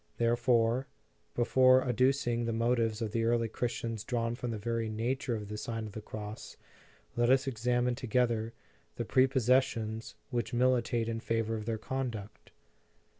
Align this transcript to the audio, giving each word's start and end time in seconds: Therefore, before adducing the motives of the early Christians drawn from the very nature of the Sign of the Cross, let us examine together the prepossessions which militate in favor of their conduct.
Therefore, 0.17 0.87
before 1.35 1.83
adducing 1.85 2.45
the 2.47 2.51
motives 2.53 3.03
of 3.03 3.11
the 3.11 3.23
early 3.25 3.47
Christians 3.47 4.03
drawn 4.03 4.33
from 4.33 4.49
the 4.49 4.57
very 4.57 4.89
nature 4.89 5.35
of 5.35 5.47
the 5.47 5.59
Sign 5.59 5.85
of 5.85 5.91
the 5.91 6.01
Cross, 6.01 6.57
let 7.15 7.29
us 7.29 7.45
examine 7.45 7.93
together 7.93 8.51
the 8.95 9.05
prepossessions 9.05 10.15
which 10.31 10.53
militate 10.55 11.07
in 11.07 11.19
favor 11.19 11.55
of 11.55 11.65
their 11.67 11.77
conduct. 11.77 12.49